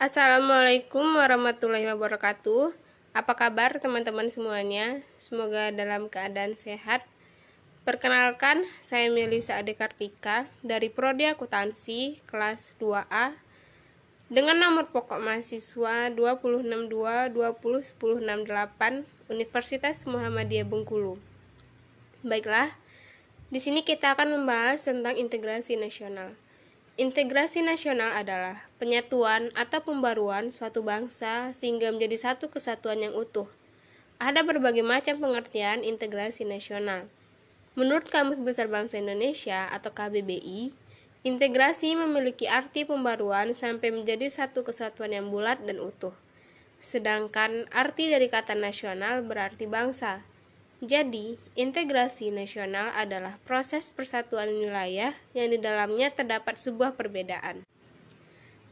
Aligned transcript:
Assalamualaikum 0.00 1.12
warahmatullahi 1.12 1.84
wabarakatuh. 1.92 2.72
Apa 3.12 3.36
kabar 3.36 3.84
teman-teman 3.84 4.32
semuanya? 4.32 5.04
Semoga 5.20 5.68
dalam 5.76 6.08
keadaan 6.08 6.56
sehat. 6.56 7.04
Perkenalkan, 7.84 8.64
saya 8.80 9.12
Melisa 9.12 9.60
Ade 9.60 9.76
Kartika 9.76 10.48
dari 10.64 10.88
Prodi 10.88 11.28
Akuntansi 11.28 12.16
kelas 12.32 12.80
2A 12.80 13.36
dengan 14.32 14.56
nomor 14.56 14.88
pokok 14.88 15.20
mahasiswa 15.20 16.08
20622010668 16.16 19.04
Universitas 19.28 20.08
Muhammadiyah 20.08 20.64
Bengkulu. 20.64 21.20
Baiklah, 22.24 22.72
di 23.52 23.60
sini 23.60 23.84
kita 23.84 24.16
akan 24.16 24.32
membahas 24.32 24.80
tentang 24.80 25.20
integrasi 25.20 25.76
nasional. 25.76 26.32
Integrasi 26.98 27.62
nasional 27.62 28.10
adalah 28.10 28.66
penyatuan 28.82 29.54
atau 29.54 29.78
pembaruan 29.78 30.50
suatu 30.50 30.82
bangsa 30.82 31.54
sehingga 31.54 31.94
menjadi 31.94 32.18
satu 32.18 32.50
kesatuan 32.50 33.06
yang 33.06 33.14
utuh. 33.14 33.46
Ada 34.18 34.42
berbagai 34.42 34.82
macam 34.82 35.22
pengertian 35.22 35.86
integrasi 35.86 36.42
nasional. 36.42 37.06
Menurut 37.78 38.10
Kamus 38.10 38.42
Besar 38.42 38.66
Bangsa 38.66 38.98
Indonesia 38.98 39.70
atau 39.70 39.94
KBBI, 39.94 40.74
integrasi 41.22 41.94
memiliki 41.94 42.50
arti 42.50 42.82
pembaruan 42.82 43.54
sampai 43.54 43.94
menjadi 43.94 44.26
satu 44.26 44.66
kesatuan 44.66 45.14
yang 45.14 45.30
bulat 45.30 45.62
dan 45.62 45.78
utuh. 45.78 46.12
Sedangkan 46.82 47.70
arti 47.70 48.10
dari 48.10 48.26
kata 48.26 48.58
nasional 48.58 49.22
berarti 49.22 49.70
bangsa. 49.70 50.26
Jadi, 50.80 51.36
integrasi 51.60 52.32
nasional 52.32 52.88
adalah 52.96 53.36
proses 53.44 53.92
persatuan 53.92 54.48
wilayah 54.48 55.12
yang 55.36 55.52
di 55.52 55.60
dalamnya 55.60 56.08
terdapat 56.08 56.56
sebuah 56.56 56.96
perbedaan. 56.96 57.60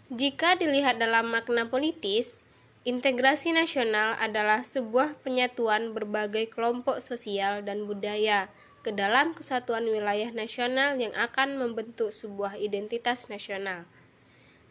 Jika 0.08 0.56
dilihat 0.56 0.96
dalam 0.96 1.28
makna 1.28 1.68
politis, 1.68 2.40
integrasi 2.88 3.52
nasional 3.52 4.16
adalah 4.16 4.64
sebuah 4.64 5.20
penyatuan 5.20 5.92
berbagai 5.92 6.48
kelompok 6.48 7.04
sosial 7.04 7.60
dan 7.60 7.84
budaya 7.84 8.48
ke 8.80 8.88
dalam 8.88 9.36
kesatuan 9.36 9.84
wilayah 9.84 10.32
nasional 10.32 10.96
yang 10.96 11.12
akan 11.12 11.60
membentuk 11.60 12.08
sebuah 12.08 12.56
identitas 12.56 13.28
nasional. 13.28 13.84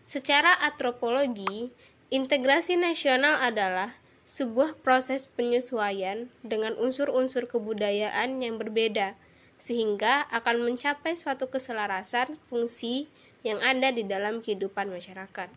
Secara 0.01 0.57
antropologi, 0.65 1.69
integrasi 2.09 2.81
nasional 2.81 3.37
adalah 3.37 3.93
sebuah 4.27 4.75
proses 4.83 5.23
penyesuaian 5.23 6.27
dengan 6.43 6.75
unsur-unsur 6.75 7.47
kebudayaan 7.47 8.43
yang 8.43 8.59
berbeda, 8.59 9.15
sehingga 9.55 10.27
akan 10.27 10.67
mencapai 10.67 11.15
suatu 11.15 11.47
keselarasan 11.47 12.35
fungsi 12.35 13.07
yang 13.47 13.63
ada 13.63 13.87
di 13.95 14.03
dalam 14.03 14.43
kehidupan 14.43 14.91
masyarakat. 14.91 15.47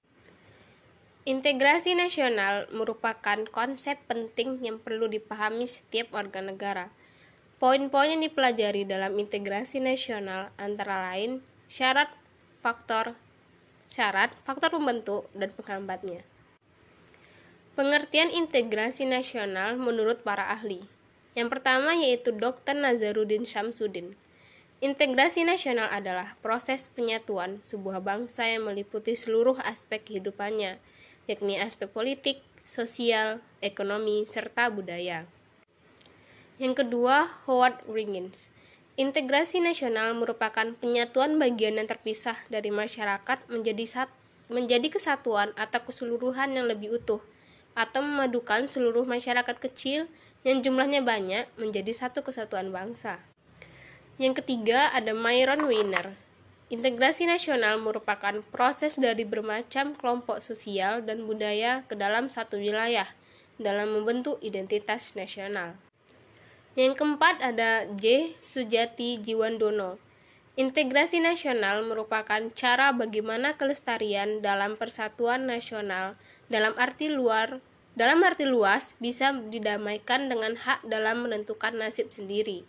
Integrasi 1.27 1.99
nasional 1.99 2.71
merupakan 2.71 3.43
konsep 3.51 3.99
penting 4.07 4.63
yang 4.63 4.79
perlu 4.79 5.11
dipahami 5.11 5.67
setiap 5.67 6.15
warga 6.15 6.39
negara. 6.39 6.95
Poin-poin 7.59 8.15
yang 8.15 8.23
dipelajari 8.23 8.87
dalam 8.87 9.19
integrasi 9.19 9.83
nasional 9.83 10.49
antara 10.57 11.11
lain 11.11 11.43
syarat, 11.67 12.09
faktor, 12.63 13.19
syarat, 13.91 14.31
faktor 14.47 14.79
pembentuk, 14.79 15.27
dan 15.37 15.53
penghambatnya. 15.53 16.30
Pengertian 17.81 18.29
integrasi 18.29 19.09
nasional 19.09 19.81
menurut 19.81 20.21
para 20.21 20.53
ahli. 20.53 20.85
Yang 21.33 21.49
pertama 21.49 21.97
yaitu 21.97 22.29
Dr. 22.29 22.77
Nazarudin 22.77 23.49
Syamsuddin. 23.49 24.13
Integrasi 24.85 25.49
nasional 25.49 25.89
adalah 25.89 26.37
proses 26.45 26.93
penyatuan 26.93 27.57
sebuah 27.65 28.05
bangsa 28.05 28.45
yang 28.45 28.69
meliputi 28.69 29.17
seluruh 29.17 29.57
aspek 29.65 30.05
kehidupannya, 30.05 30.77
yakni 31.25 31.57
aspek 31.57 31.89
politik, 31.89 32.45
sosial, 32.69 33.41
ekonomi, 33.65 34.29
serta 34.29 34.69
budaya. 34.69 35.25
Yang 36.61 36.85
kedua, 36.85 37.33
Howard 37.49 37.81
Ringins. 37.89 38.53
Integrasi 39.01 39.65
nasional 39.65 40.13
merupakan 40.21 40.69
penyatuan 40.77 41.41
bagian 41.41 41.81
yang 41.81 41.89
terpisah 41.89 42.37
dari 42.53 42.69
masyarakat 42.69 43.49
menjadi 43.49 43.89
sat 43.89 44.13
menjadi 44.53 44.93
kesatuan 44.93 45.57
atau 45.57 45.81
keseluruhan 45.81 46.53
yang 46.53 46.69
lebih 46.69 47.01
utuh 47.01 47.25
atau 47.75 48.03
memadukan 48.03 48.67
seluruh 48.67 49.07
masyarakat 49.07 49.57
kecil 49.61 50.11
yang 50.43 50.61
jumlahnya 50.61 51.01
banyak 51.05 51.47
menjadi 51.57 51.93
satu 51.95 52.27
kesatuan 52.27 52.75
bangsa. 52.75 53.23
Yang 54.21 54.45
ketiga 54.45 54.93
ada 54.93 55.17
Myron 55.17 55.65
Weiner. 55.65 56.13
Integrasi 56.71 57.27
nasional 57.27 57.83
merupakan 57.83 58.45
proses 58.55 58.95
dari 58.95 59.27
bermacam 59.27 59.91
kelompok 59.97 60.39
sosial 60.39 61.03
dan 61.03 61.27
budaya 61.27 61.83
ke 61.91 61.99
dalam 61.99 62.31
satu 62.31 62.63
wilayah 62.63 63.11
dalam 63.59 63.91
membentuk 63.91 64.39
identitas 64.39 65.19
nasional. 65.19 65.75
Yang 66.79 67.03
keempat 67.03 67.43
ada 67.43 67.91
J. 67.99 68.39
Sujati 68.47 69.19
Jiwandono. 69.19 70.10
Integrasi 70.61 71.25
nasional 71.25 71.89
merupakan 71.89 72.53
cara 72.53 72.93
bagaimana 72.93 73.57
kelestarian 73.57 74.45
dalam 74.45 74.77
persatuan 74.77 75.49
nasional 75.49 76.21
dalam 76.53 76.77
arti 76.77 77.09
luar 77.09 77.65
dalam 77.97 78.21
arti 78.21 78.45
luas 78.45 78.93
bisa 79.01 79.33
didamaikan 79.33 80.29
dengan 80.29 80.61
hak 80.61 80.85
dalam 80.85 81.25
menentukan 81.25 81.73
nasib 81.81 82.13
sendiri. 82.13 82.69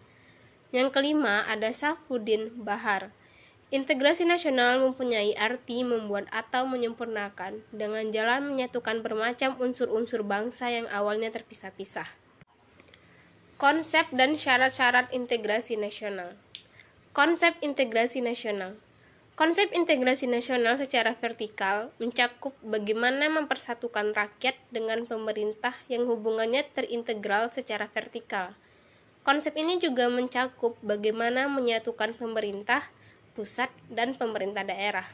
Yang 0.72 0.96
kelima 0.96 1.44
ada 1.52 1.68
Safuddin 1.76 2.64
Bahar. 2.64 3.12
Integrasi 3.76 4.24
nasional 4.24 4.80
mempunyai 4.88 5.36
arti 5.36 5.84
membuat 5.84 6.32
atau 6.32 6.72
menyempurnakan 6.72 7.60
dengan 7.76 8.08
jalan 8.16 8.56
menyatukan 8.56 9.04
bermacam 9.04 9.60
unsur-unsur 9.60 10.24
bangsa 10.24 10.72
yang 10.72 10.88
awalnya 10.88 11.28
terpisah-pisah. 11.28 12.08
Konsep 13.60 14.08
dan 14.16 14.40
syarat-syarat 14.40 15.12
integrasi 15.12 15.76
nasional. 15.76 16.40
Konsep 17.12 17.60
integrasi 17.60 18.24
nasional. 18.24 18.80
Konsep 19.36 19.68
integrasi 19.76 20.32
nasional 20.32 20.80
secara 20.80 21.12
vertikal 21.12 21.92
mencakup 22.00 22.56
bagaimana 22.64 23.28
mempersatukan 23.28 24.16
rakyat 24.16 24.56
dengan 24.72 25.04
pemerintah 25.04 25.76
yang 25.92 26.08
hubungannya 26.08 26.64
terintegral 26.72 27.52
secara 27.52 27.92
vertikal. 27.92 28.56
Konsep 29.28 29.60
ini 29.60 29.76
juga 29.76 30.08
mencakup 30.08 30.80
bagaimana 30.80 31.52
menyatukan 31.52 32.16
pemerintah 32.16 32.80
pusat 33.36 33.68
dan 33.92 34.16
pemerintah 34.16 34.64
daerah. 34.64 35.12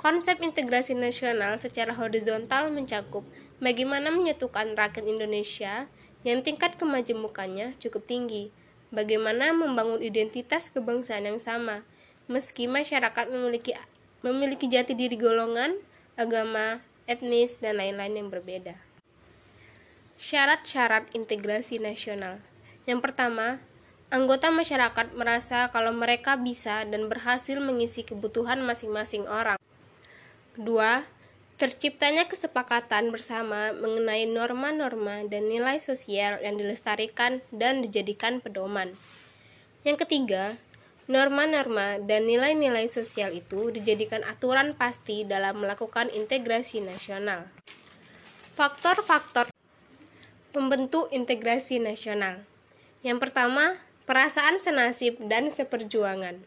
Konsep 0.00 0.40
integrasi 0.40 0.96
nasional 0.96 1.60
secara 1.60 1.92
horizontal 1.92 2.72
mencakup 2.72 3.28
bagaimana 3.60 4.08
menyatukan 4.08 4.72
rakyat 4.72 5.04
Indonesia 5.04 5.84
yang 6.24 6.40
tingkat 6.40 6.80
kemajemukannya 6.80 7.76
cukup 7.76 8.08
tinggi, 8.08 8.48
bagaimana 8.94 9.52
membangun 9.52 10.00
identitas 10.00 10.72
kebangsaan 10.72 11.28
yang 11.28 11.40
sama, 11.40 11.84
meski 12.28 12.68
masyarakat 12.68 13.28
memiliki 13.28 13.72
memiliki 14.20 14.66
jati 14.66 14.92
diri 14.98 15.14
golongan, 15.14 15.78
agama, 16.18 16.82
etnis, 17.06 17.62
dan 17.62 17.78
lain-lain 17.78 18.14
yang 18.18 18.28
berbeda. 18.28 18.74
Syarat-syarat 20.18 21.14
integrasi 21.14 21.78
nasional. 21.78 22.42
Yang 22.84 23.00
pertama, 23.06 23.62
anggota 24.10 24.50
masyarakat 24.50 25.14
merasa 25.14 25.70
kalau 25.70 25.94
mereka 25.94 26.34
bisa 26.34 26.82
dan 26.82 27.06
berhasil 27.06 27.62
mengisi 27.62 28.02
kebutuhan 28.02 28.58
masing-masing 28.66 29.30
orang. 29.30 29.60
Kedua, 30.58 31.06
Terciptanya 31.58 32.30
kesepakatan 32.30 33.10
bersama 33.10 33.74
mengenai 33.74 34.30
norma-norma 34.30 35.26
dan 35.26 35.50
nilai 35.50 35.82
sosial 35.82 36.38
yang 36.38 36.54
dilestarikan 36.54 37.42
dan 37.50 37.82
dijadikan 37.82 38.38
pedoman. 38.38 38.94
Yang 39.82 40.06
ketiga, 40.06 40.54
norma-norma 41.10 41.98
dan 41.98 42.30
nilai-nilai 42.30 42.86
sosial 42.86 43.34
itu 43.34 43.74
dijadikan 43.74 44.22
aturan 44.22 44.78
pasti 44.78 45.26
dalam 45.26 45.58
melakukan 45.58 46.06
integrasi 46.14 46.78
nasional. 46.78 47.50
Faktor-faktor 48.54 49.50
pembentuk 50.54 51.10
integrasi 51.10 51.82
nasional. 51.82 52.38
Yang 53.02 53.18
pertama, 53.18 53.74
perasaan 54.06 54.62
senasib 54.62 55.18
dan 55.26 55.50
seperjuangan. 55.50 56.38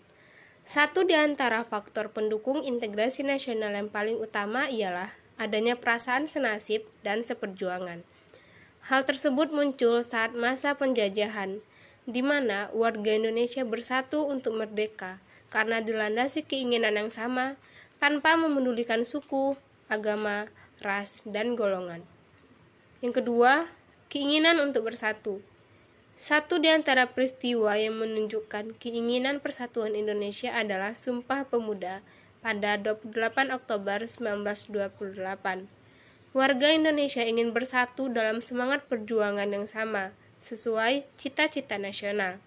Satu 0.62 1.02
di 1.02 1.18
antara 1.18 1.66
faktor 1.66 2.14
pendukung 2.14 2.62
integrasi 2.62 3.26
nasional 3.26 3.74
yang 3.74 3.90
paling 3.90 4.22
utama 4.22 4.70
ialah 4.70 5.10
adanya 5.42 5.74
perasaan 5.74 6.30
senasib 6.30 6.86
dan 7.02 7.26
seperjuangan. 7.26 8.06
Hal 8.86 9.02
tersebut 9.06 9.50
muncul 9.50 10.06
saat 10.06 10.38
masa 10.38 10.78
penjajahan, 10.78 11.62
di 12.06 12.22
mana 12.22 12.70
warga 12.74 13.14
Indonesia 13.14 13.62
bersatu 13.66 14.26
untuk 14.30 14.58
merdeka 14.58 15.22
karena 15.54 15.82
dilandasi 15.82 16.46
keinginan 16.46 16.98
yang 16.98 17.10
sama 17.14 17.58
tanpa 18.02 18.38
memedulikan 18.38 19.06
suku, 19.06 19.54
agama, 19.86 20.50
ras, 20.82 21.22
dan 21.26 21.54
golongan. 21.54 22.02
Yang 23.02 23.22
kedua, 23.22 23.70
keinginan 24.10 24.62
untuk 24.62 24.90
bersatu. 24.90 25.42
Satu 26.18 26.60
di 26.60 26.68
antara 26.68 27.10
peristiwa 27.10 27.80
yang 27.80 27.98
menunjukkan 27.98 28.76
keinginan 28.78 29.40
persatuan 29.40 29.96
Indonesia 29.96 30.52
adalah 30.52 30.92
Sumpah 30.94 31.48
Pemuda 31.48 32.04
pada 32.44 32.76
28 32.76 33.54
Oktober 33.54 34.04
1928. 34.04 35.70
Warga 36.32 36.68
Indonesia 36.72 37.24
ingin 37.24 37.52
bersatu 37.52 38.08
dalam 38.08 38.40
semangat 38.40 38.88
perjuangan 38.88 39.52
yang 39.52 39.68
sama, 39.68 40.16
sesuai 40.40 41.04
cita-cita 41.20 41.76
nasional. 41.76 42.40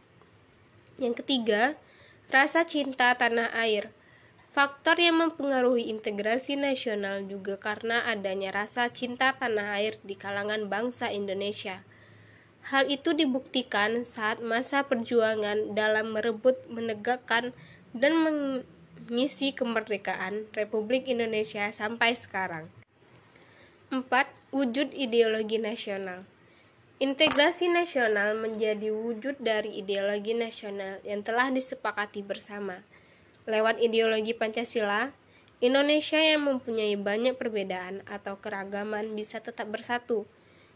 Yang 0.97 1.21
ketiga, 1.25 1.77
rasa 2.33 2.65
cinta 2.65 3.13
tanah 3.15 3.53
air. 3.55 3.93
Faktor 4.55 5.03
yang 5.03 5.19
mempengaruhi 5.19 5.91
integrasi 5.91 6.55
nasional 6.55 7.27
juga 7.27 7.59
karena 7.59 8.07
adanya 8.07 8.55
rasa 8.55 8.87
cinta 8.87 9.35
tanah 9.35 9.83
air 9.83 9.99
di 10.07 10.15
kalangan 10.15 10.71
bangsa 10.71 11.11
Indonesia. 11.11 11.83
Hal 12.65 12.89
itu 12.89 13.13
dibuktikan 13.13 14.09
saat 14.09 14.41
masa 14.41 14.89
perjuangan 14.89 15.77
dalam 15.77 16.17
merebut, 16.17 16.57
menegakkan, 16.73 17.53
dan 17.93 18.13
mengisi 18.17 19.53
kemerdekaan 19.53 20.49
Republik 20.57 21.05
Indonesia 21.05 21.69
sampai 21.69 22.17
sekarang. 22.17 22.73
4. 23.93 24.09
Wujud 24.49 24.97
ideologi 24.97 25.61
nasional 25.61 26.25
Integrasi 27.03 27.69
nasional 27.69 28.33
menjadi 28.33 28.89
wujud 28.95 29.37
dari 29.45 29.83
ideologi 29.83 30.33
nasional 30.33 31.05
yang 31.05 31.21
telah 31.21 31.53
disepakati 31.53 32.25
bersama. 32.25 32.81
Lewat 33.45 33.77
ideologi 33.77 34.33
Pancasila, 34.33 35.13
Indonesia 35.61 36.17
yang 36.17 36.49
mempunyai 36.49 36.97
banyak 36.97 37.37
perbedaan 37.37 38.01
atau 38.09 38.41
keragaman 38.41 39.13
bisa 39.13 39.43
tetap 39.45 39.69
bersatu 39.69 40.25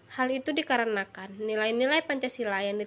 Hal 0.08 0.32
itu 0.32 0.56
dikarenakan 0.56 1.36
nilai-nilai 1.36 2.00
Pancasila 2.00 2.64
yang, 2.64 2.80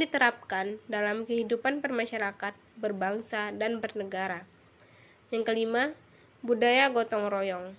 diterapkan 0.00 0.80
dalam 0.88 1.28
kehidupan 1.28 1.84
bermasyarakat, 1.84 2.56
berbangsa, 2.80 3.52
dan 3.52 3.84
bernegara. 3.84 4.48
Yang 5.28 5.44
kelima, 5.44 5.92
budaya 6.40 6.88
gotong 6.88 7.28
royong. 7.28 7.76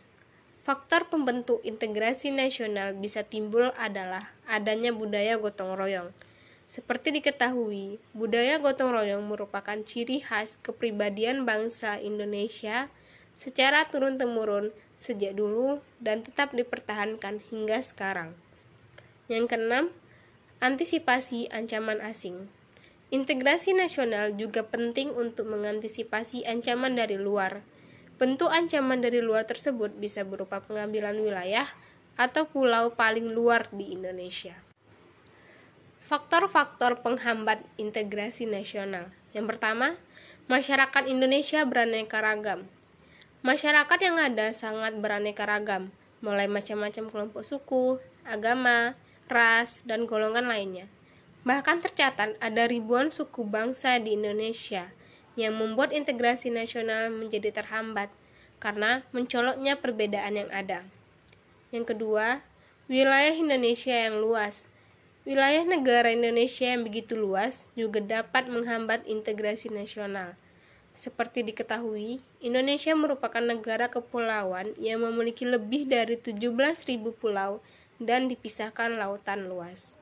Faktor 0.62 1.10
pembentuk 1.10 1.66
integrasi 1.66 2.30
nasional 2.30 2.94
bisa 2.94 3.25
timbul 3.25 3.74
adalah 3.74 4.30
adanya 4.45 4.94
budaya 4.94 5.42
gotong 5.42 5.74
royong. 5.74 6.13
Seperti 6.69 7.10
diketahui, 7.10 7.98
budaya 8.13 8.62
gotong 8.62 8.94
royong 8.94 9.25
merupakan 9.25 9.81
ciri 9.81 10.22
khas 10.22 10.62
kepribadian 10.62 11.42
bangsa 11.42 11.98
Indonesia 11.98 12.86
secara 13.33 13.89
turun-temurun 13.89 14.69
sejak 14.94 15.33
dulu 15.33 15.81
dan 15.98 16.22
tetap 16.22 16.54
dipertahankan 16.54 17.42
hingga 17.50 17.81
sekarang. 17.81 18.38
Yang 19.30 19.54
keenam, 19.54 19.86
antisipasi 20.58 21.54
ancaman 21.54 22.02
asing. 22.02 22.50
Integrasi 23.14 23.78
nasional 23.78 24.34
juga 24.34 24.66
penting 24.66 25.14
untuk 25.14 25.46
mengantisipasi 25.54 26.50
ancaman 26.50 26.98
dari 26.98 27.14
luar. 27.14 27.62
Bentuk 28.18 28.50
ancaman 28.50 29.06
dari 29.06 29.22
luar 29.22 29.46
tersebut 29.46 29.94
bisa 30.02 30.26
berupa 30.26 30.66
pengambilan 30.66 31.14
wilayah 31.22 31.70
atau 32.18 32.50
pulau 32.50 32.98
paling 32.98 33.30
luar 33.30 33.70
di 33.70 33.94
Indonesia. 33.94 34.58
Faktor-faktor 36.02 37.06
penghambat 37.06 37.62
integrasi 37.78 38.50
nasional. 38.50 39.14
Yang 39.30 39.46
pertama, 39.56 39.94
masyarakat 40.50 41.06
Indonesia 41.06 41.62
beraneka 41.70 42.18
ragam. 42.18 42.66
Masyarakat 43.46 44.00
yang 44.02 44.18
ada 44.18 44.50
sangat 44.58 44.98
beraneka 44.98 45.46
ragam, 45.46 45.94
mulai 46.20 46.50
macam-macam 46.50 47.14
kelompok 47.14 47.46
suku, 47.46 48.02
agama, 48.28 48.98
ras, 49.30 49.86
dan 49.86 50.10
golongan 50.10 50.50
lainnya. 50.50 50.90
Bahkan 51.48 51.80
tercatat 51.80 52.36
ada 52.42 52.64
ribuan 52.68 53.14
suku 53.14 53.48
bangsa 53.48 53.96
di 54.02 54.20
Indonesia 54.20 54.92
yang 55.40 55.56
membuat 55.56 55.96
integrasi 55.96 56.52
nasional 56.52 57.08
menjadi 57.14 57.56
terhambat 57.56 58.12
karena 58.60 59.08
mencoloknya 59.16 59.80
perbedaan 59.80 60.36
yang 60.36 60.52
ada. 60.52 60.84
Yang 61.72 61.96
kedua, 61.96 62.44
wilayah 62.92 63.31
Indonesia 63.31 63.96
yang 63.96 64.20
luas. 64.20 64.68
Wilayah 65.24 65.64
negara 65.64 66.12
Indonesia 66.12 66.68
yang 66.68 66.84
begitu 66.84 67.16
luas 67.16 67.72
juga 67.78 68.04
dapat 68.04 68.50
menghambat 68.52 69.06
integrasi 69.08 69.72
nasional. 69.72 70.36
Seperti 70.92 71.46
diketahui, 71.46 72.20
Indonesia 72.44 72.92
merupakan 72.98 73.40
negara 73.40 73.88
kepulauan 73.88 74.74
yang 74.82 75.06
memiliki 75.06 75.46
lebih 75.48 75.88
dari 75.88 76.18
17.000 76.20 76.50
pulau 77.16 77.64
dan 78.00 78.31
dipisahkan 78.31 78.96
lautan 78.96 79.51
luas. 79.51 79.94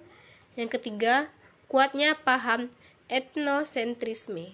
Yang 0.53 0.79
ketiga, 0.79 1.29
kuatnya 1.67 2.17
paham 2.21 2.71
etnosentrisme. 3.09 4.53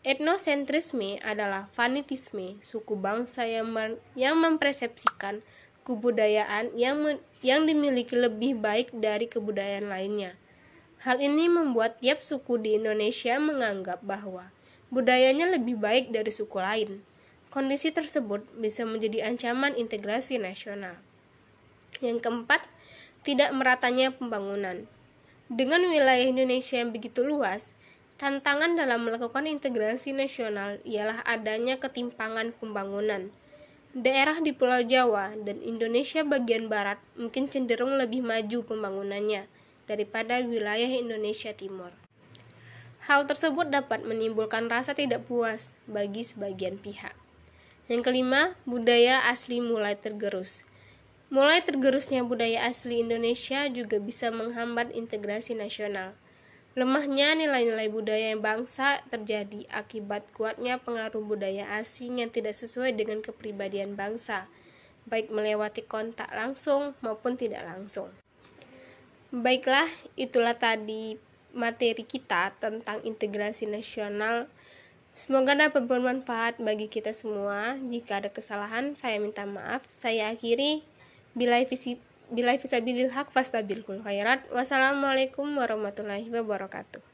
Etnosentrisme 0.00 1.20
adalah 1.20 1.68
fanatisme 1.76 2.56
suku 2.64 2.96
bangsa 2.96 3.44
yang, 3.44 3.68
yang 4.16 4.40
mempersepsikan 4.40 5.44
kebudayaan 5.84 6.72
yang, 6.76 7.20
yang 7.44 7.68
dimiliki 7.68 8.16
lebih 8.16 8.56
baik 8.56 8.92
dari 8.96 9.28
kebudayaan 9.28 9.92
lainnya. 9.92 10.36
Hal 11.00 11.20
ini 11.20 11.48
membuat 11.48 12.00
tiap 12.04 12.20
suku 12.20 12.60
di 12.60 12.76
Indonesia 12.76 13.40
menganggap 13.40 14.04
bahwa 14.04 14.52
budayanya 14.92 15.48
lebih 15.48 15.80
baik 15.80 16.12
dari 16.12 16.28
suku 16.28 16.60
lain. 16.60 17.00
Kondisi 17.48 17.90
tersebut 17.90 18.44
bisa 18.60 18.84
menjadi 18.84 19.26
ancaman 19.26 19.74
integrasi 19.74 20.36
nasional. 20.38 20.94
Yang 22.00 22.24
keempat, 22.24 22.64
tidak 23.24 23.52
meratanya 23.52 24.12
pembangunan. 24.12 24.88
Dengan 25.52 25.84
wilayah 25.88 26.24
Indonesia 26.24 26.80
yang 26.80 26.96
begitu 26.96 27.20
luas, 27.20 27.76
tantangan 28.16 28.76
dalam 28.76 29.04
melakukan 29.04 29.48
integrasi 29.48 30.16
nasional 30.16 30.80
ialah 30.88 31.20
adanya 31.28 31.76
ketimpangan 31.76 32.56
pembangunan. 32.56 33.28
Daerah 33.90 34.38
di 34.38 34.54
Pulau 34.54 34.86
Jawa 34.86 35.34
dan 35.34 35.58
Indonesia 35.66 36.22
bagian 36.22 36.70
barat 36.70 37.02
mungkin 37.18 37.50
cenderung 37.50 37.98
lebih 37.98 38.22
maju 38.22 38.62
pembangunannya 38.62 39.50
daripada 39.90 40.38
wilayah 40.46 40.86
Indonesia 40.86 41.50
Timur. 41.50 41.90
Hal 43.10 43.26
tersebut 43.26 43.66
dapat 43.66 44.06
menimbulkan 44.06 44.70
rasa 44.70 44.94
tidak 44.94 45.26
puas 45.26 45.74
bagi 45.90 46.22
sebagian 46.22 46.78
pihak. 46.78 47.18
Yang 47.90 48.06
kelima, 48.06 48.54
budaya 48.62 49.26
asli 49.26 49.58
mulai 49.58 49.98
tergerus. 49.98 50.62
Mulai 51.30 51.62
tergerusnya 51.62 52.26
budaya 52.26 52.66
asli 52.66 53.06
Indonesia 53.06 53.70
juga 53.70 54.02
bisa 54.02 54.34
menghambat 54.34 54.90
integrasi 54.90 55.54
nasional. 55.54 56.10
Lemahnya 56.74 57.38
nilai-nilai 57.38 57.86
budaya 57.86 58.34
bangsa 58.34 58.98
terjadi 59.14 59.62
akibat 59.70 60.26
kuatnya 60.34 60.82
pengaruh 60.82 61.22
budaya 61.22 61.78
asing 61.78 62.18
yang 62.18 62.34
tidak 62.34 62.58
sesuai 62.58 62.98
dengan 62.98 63.22
kepribadian 63.22 63.94
bangsa, 63.94 64.50
baik 65.06 65.30
melewati 65.30 65.86
kontak 65.86 66.26
langsung 66.34 66.98
maupun 66.98 67.38
tidak 67.38 67.62
langsung. 67.62 68.10
Baiklah, 69.30 69.86
itulah 70.18 70.58
tadi 70.58 71.14
materi 71.54 72.02
kita 72.02 72.58
tentang 72.58 73.02
integrasi 73.06 73.70
nasional. 73.70 74.50
Semoga 75.14 75.54
dapat 75.54 75.86
bermanfaat 75.86 76.58
bagi 76.58 76.90
kita 76.90 77.14
semua. 77.14 77.78
Jika 77.78 78.18
ada 78.18 78.30
kesalahan, 78.30 78.94
saya 78.98 79.22
minta 79.22 79.46
maaf. 79.46 79.86
Saya 79.86 80.30
akhiri 80.34 80.82
Bilai 81.34 81.66
visi 81.66 81.98
bilai 82.30 82.56
visabilil 82.62 83.10
haq 83.10 83.34
khairat. 84.06 84.46
Wassalamualaikum 84.54 85.46
warahmatullahi 85.58 86.30
wabarakatuh. 86.30 87.09